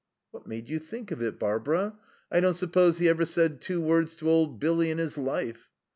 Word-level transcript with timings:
'""What 0.31 0.47
made 0.47 0.67
you 0.67 0.79
think 0.79 1.11
of 1.11 1.21
it, 1.21 1.37
Barbara? 1.37 1.95
I 2.31 2.39
don't 2.39 2.55
suppose 2.55 2.97
he 2.97 3.07
ever 3.07 3.23
said 3.23 3.61
two 3.61 3.79
words 3.81 4.15
to 4.15 4.29
old 4.31 4.59
Billy 4.59 4.89
in 4.89 4.97
his 4.97 5.15
life." 5.15 5.69